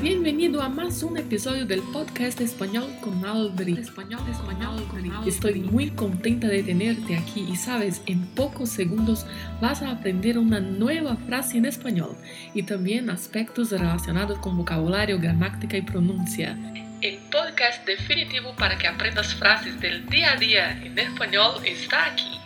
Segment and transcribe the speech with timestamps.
[0.00, 3.72] Bienvenido a más un episodio del podcast Español con Aldri.
[3.72, 5.28] Español, español con Aldri.
[5.28, 9.26] Estoy muy contenta de tenerte aquí y sabes, en pocos segundos
[9.60, 12.16] vas a aprender una nueva frase en español
[12.54, 16.56] y también aspectos relacionados con vocabulario, gramática y pronuncia.
[17.00, 22.43] El podcast definitivo para que aprendas frases del día a día en español está aquí.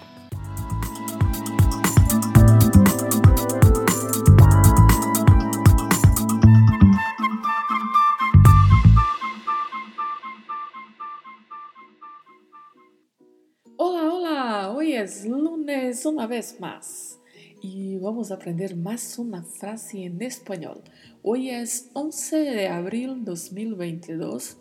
[15.98, 17.18] Lunes una vez más
[17.60, 20.80] y vamos a aprender más una frase en español.
[21.22, 24.56] Hoy es 11 de abril de 2022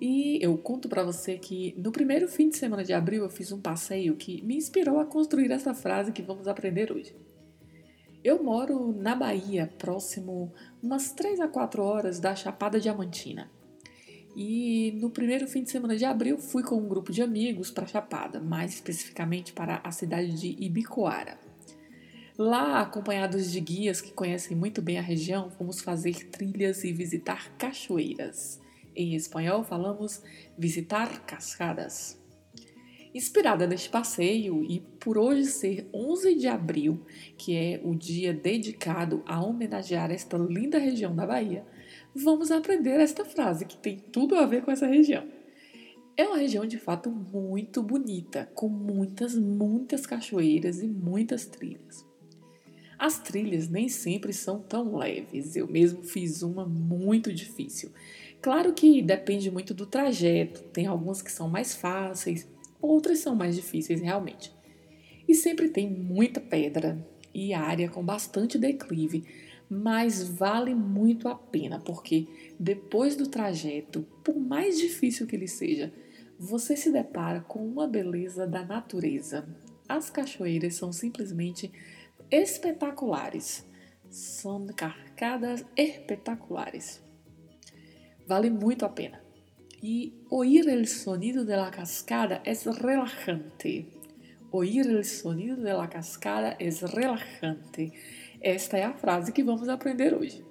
[0.00, 3.52] e eu conto para você que no primeiro fim de semana de abril eu fiz
[3.52, 7.14] um passeio que me inspirou a construir essa frase que vamos aprender hoje.
[8.24, 13.50] Eu moro na Bahia, próximo umas 3 a 4 horas da Chapada Diamantina.
[14.36, 17.86] E no primeiro fim de semana de abril fui com um grupo de amigos para
[17.86, 21.38] Chapada, mais especificamente para a cidade de Ibicoara.
[22.36, 27.50] Lá, acompanhados de guias que conhecem muito bem a região, fomos fazer trilhas e visitar
[27.56, 28.60] cachoeiras.
[28.94, 30.22] Em espanhol, falamos
[30.58, 32.20] visitar cascadas.
[33.14, 37.06] Inspirada neste passeio e por hoje ser 11 de abril,
[37.38, 41.64] que é o dia dedicado a homenagear esta linda região da Bahia,
[42.16, 45.24] vamos aprender esta frase que tem tudo a ver com essa região.
[46.16, 52.06] É uma região de fato muito bonita, com muitas, muitas cachoeiras e muitas trilhas.
[52.98, 57.92] As trilhas nem sempre são tão leves, eu mesmo fiz uma muito difícil.
[58.40, 62.48] Claro que depende muito do trajeto, tem algumas que são mais fáceis,
[62.80, 64.50] outras são mais difíceis realmente.
[65.28, 69.24] E sempre tem muita pedra e área com bastante declive,
[69.68, 72.26] mas vale muito a pena, porque
[72.58, 75.92] depois do trajeto, por mais difícil que ele seja,
[76.38, 79.48] você se depara com uma beleza da natureza.
[79.88, 81.72] As cachoeiras são simplesmente
[82.30, 83.64] espetaculares.
[84.10, 87.02] São carcadas espetaculares.
[88.26, 89.20] Vale muito a pena.
[89.82, 93.86] E oír el sonido de la cascada es relajante.
[94.50, 97.92] Oír el sonido de la cascada es relajante.
[98.40, 100.44] Esta é a frase que vamos aprender hoje.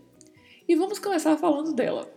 [0.67, 2.11] E vamos começar falando dela.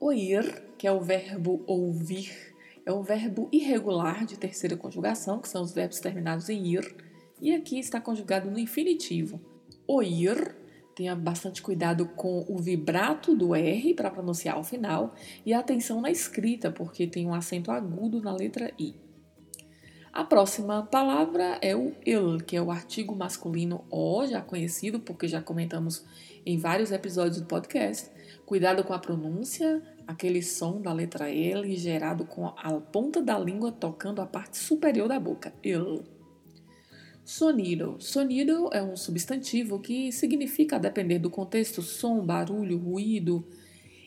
[0.00, 2.54] Oír, que é o verbo ouvir,
[2.86, 6.96] é um verbo irregular de terceira conjugação, que são os verbos terminados em ir,
[7.40, 9.40] e aqui está conjugado no infinitivo.
[9.86, 10.56] Oír,
[10.94, 15.14] tenha bastante cuidado com o vibrato do R para pronunciar o final
[15.44, 19.07] e atenção na escrita, porque tem um acento agudo na letra I.
[20.18, 25.28] A próxima palavra é o il, que é o artigo masculino o, já conhecido porque
[25.28, 26.04] já comentamos
[26.44, 28.10] em vários episódios do podcast.
[28.44, 33.70] Cuidado com a pronúncia, aquele som da letra L gerado com a ponta da língua
[33.70, 35.54] tocando a parte superior da boca.
[35.62, 36.02] Il.
[37.24, 37.94] Sonido.
[38.00, 43.46] Sonido é um substantivo que significa, a depender do contexto, som, barulho, ruído.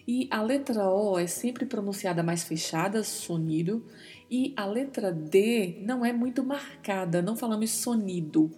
[0.06, 3.86] E a letra O é sempre pronunciada mais fechada, sonido,
[4.32, 8.50] e a letra D não é muito marcada, não falamos sonido,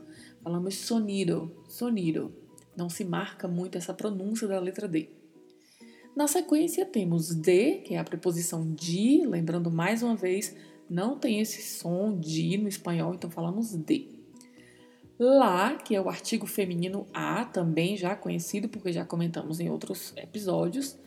[0.44, 2.32] falamos sonido, sonido.
[2.78, 5.10] Não se marca muito essa pronúncia da letra D.
[6.16, 10.56] Na sequência temos D, que é a preposição de, lembrando mais uma vez,
[10.88, 14.10] não tem esse som de no espanhol, então falamos de.
[15.18, 20.14] Lá, que é o artigo feminino a, também já conhecido porque já comentamos em outros
[20.18, 20.98] episódios.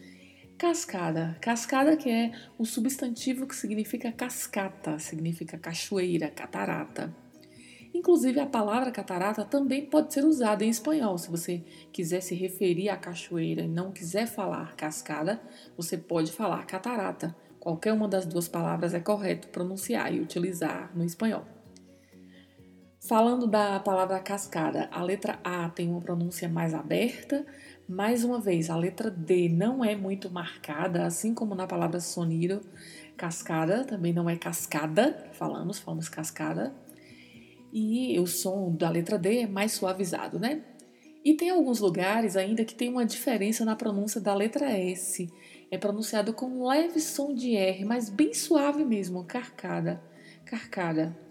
[0.58, 1.36] Cascada.
[1.38, 7.14] Cascada que é o substantivo que significa cascata, significa cachoeira, catarata.
[7.92, 11.18] Inclusive a palavra catarata também pode ser usada em espanhol.
[11.18, 11.62] Se você
[11.92, 15.42] quiser se referir à cachoeira e não quiser falar cascada,
[15.76, 17.36] você pode falar catarata.
[17.60, 21.55] Qualquer uma das duas palavras é correto pronunciar e utilizar no espanhol.
[23.06, 27.46] Falando da palavra cascada, a letra A tem uma pronúncia mais aberta,
[27.88, 32.60] mais uma vez, a letra D não é muito marcada, assim como na palavra sonido.
[33.16, 36.74] Cascada também não é cascada, falamos, falamos cascada.
[37.72, 40.64] E o som da letra D é mais suavizado, né?
[41.24, 45.32] E tem alguns lugares ainda que tem uma diferença na pronúncia da letra S.
[45.70, 50.02] É pronunciado com um leve som de R, mas bem suave mesmo, carcada,
[50.44, 51.25] carcada.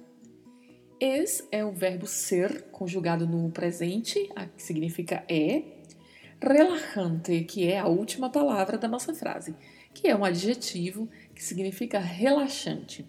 [1.00, 5.64] Es é o verbo ser conjugado no presente, que significa é,
[6.42, 9.56] relajante, que é a última palavra da nossa frase,
[9.94, 13.06] que é um adjetivo que significa relaxante.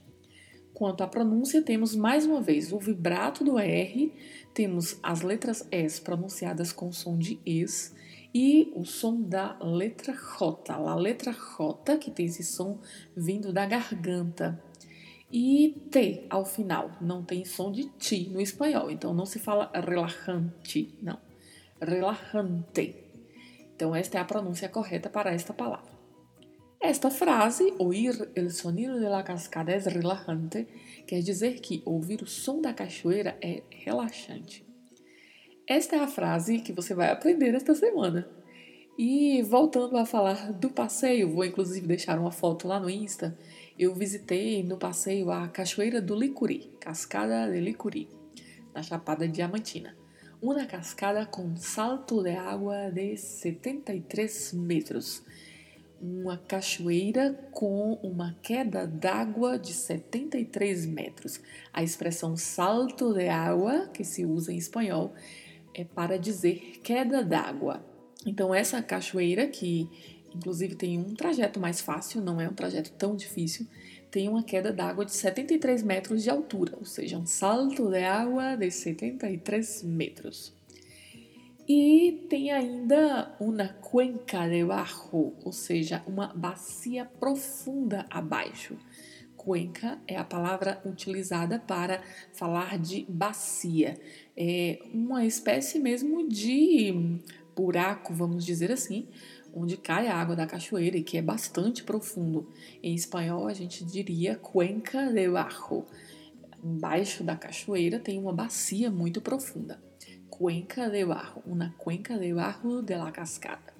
[0.74, 4.12] Quanto à pronúncia, temos mais uma vez o vibrato do R,
[4.52, 7.94] temos as letras S pronunciadas com som de es
[8.34, 12.78] e o som da letra J, a letra J, que tem esse som
[13.16, 14.62] vindo da garganta.
[15.32, 19.70] E T ao final, não tem som de T no espanhol, então não se fala
[19.74, 21.18] relajante, não.
[21.80, 22.94] Relajante.
[23.74, 25.96] Então, esta é a pronúncia correta para esta palavra.
[26.80, 30.68] Esta frase, oír el sonido de la cascada es relajante,
[31.06, 34.64] quer dizer que ouvir o som da cachoeira é relaxante.
[35.66, 38.28] Esta é a frase que você vai aprender esta semana.
[38.96, 43.36] E voltando a falar do passeio, vou inclusive deixar uma foto lá no Insta.
[43.78, 48.08] Eu visitei no passeio a Cachoeira do Licuri, Cascada de Licuri,
[48.74, 49.96] na Chapada Diamantina.
[50.40, 55.22] Uma cascada com salto de água de 73 metros
[56.00, 61.40] uma cachoeira com uma queda d'água de 73 metros.
[61.72, 65.14] A expressão salto de água, que se usa em espanhol,
[65.74, 67.84] é para dizer queda d'água.
[68.24, 69.88] Então, essa cachoeira, que
[70.36, 73.66] inclusive tem um trajeto mais fácil, não é um trajeto tão difícil,
[74.10, 78.56] tem uma queda d'água de 73 metros de altura, ou seja, um salto de água
[78.56, 80.54] de 73 metros.
[81.68, 88.76] E tem ainda uma cuenca debaixo, ou seja, uma bacia profunda abaixo.
[89.36, 92.00] Cuenca é a palavra utilizada para
[92.32, 93.98] falar de bacia.
[94.36, 97.20] É uma espécie mesmo de
[97.56, 99.08] buraco, vamos dizer assim,
[99.56, 102.52] onde cai a água da cachoeira e que é bastante profundo.
[102.82, 105.84] Em espanhol, a gente diria cuenca debaixo.
[106.62, 109.84] Embaixo da cachoeira tem uma bacia muito profunda
[110.38, 113.74] cuenca de barro, uma cuenca de barro de la cascada.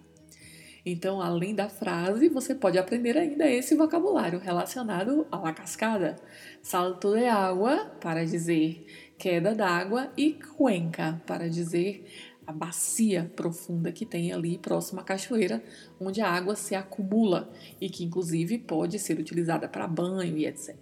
[0.84, 6.16] Então, além da frase, você pode aprender ainda esse vocabulário relacionado à la cascada.
[6.62, 8.86] Salto de água para dizer
[9.18, 12.06] queda d'água e cuenca para dizer
[12.46, 15.62] a bacia profunda que tem ali próximo à cachoeira,
[16.00, 17.50] onde a água se acumula
[17.80, 20.76] e que inclusive pode ser utilizada para banho e etc.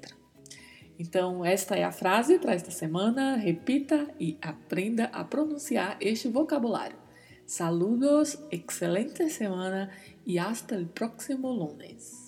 [0.99, 3.37] Então, esta é a frase para esta semana.
[3.37, 6.97] Repita e aprenda a pronunciar este vocabulário.
[7.47, 9.91] Saludos, excelente semana
[10.27, 12.24] e hasta el próximo lunes.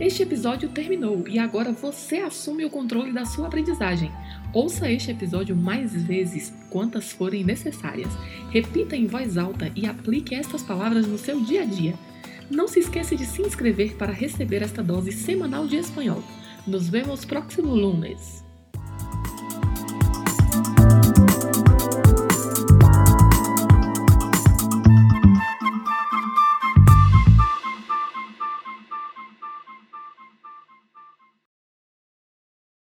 [0.00, 4.12] Este episódio terminou e agora você assume o controle da sua aprendizagem.
[4.52, 8.08] Ouça este episódio mais vezes, quantas forem necessárias.
[8.50, 11.94] Repita em voz alta e aplique estas palavras no seu dia a dia.
[12.48, 16.22] Não se esqueça de se inscrever para receber esta dose semanal de espanhol.
[16.64, 18.47] Nos vemos próximo lunes.